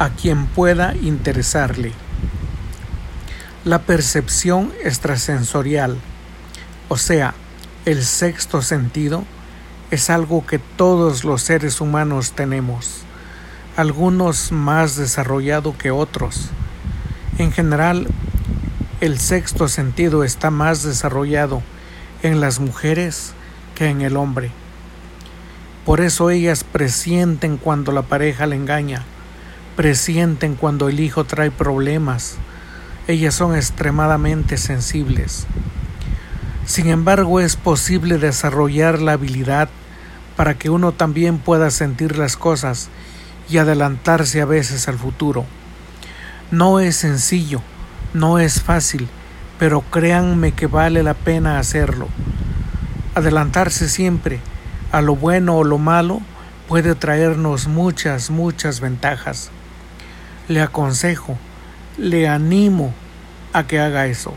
[0.00, 1.92] a quien pueda interesarle.
[3.66, 5.98] La percepción extrasensorial,
[6.88, 7.34] o sea,
[7.84, 9.24] el sexto sentido,
[9.90, 13.02] es algo que todos los seres humanos tenemos,
[13.76, 16.48] algunos más desarrollado que otros.
[17.36, 18.08] En general,
[19.02, 21.62] el sexto sentido está más desarrollado
[22.22, 23.34] en las mujeres
[23.74, 24.50] que en el hombre.
[25.84, 29.04] Por eso ellas presienten cuando la pareja le engaña,
[29.80, 32.36] presienten cuando el hijo trae problemas.
[33.08, 35.46] Ellas son extremadamente sensibles.
[36.66, 39.70] Sin embargo, es posible desarrollar la habilidad
[40.36, 42.90] para que uno también pueda sentir las cosas
[43.48, 45.46] y adelantarse a veces al futuro.
[46.50, 47.62] No es sencillo,
[48.12, 49.08] no es fácil,
[49.58, 52.06] pero créanme que vale la pena hacerlo.
[53.14, 54.40] Adelantarse siempre
[54.92, 56.20] a lo bueno o lo malo
[56.68, 59.50] puede traernos muchas, muchas ventajas.
[60.48, 61.36] Le aconsejo,
[61.98, 62.92] le animo
[63.52, 64.34] a que haga eso.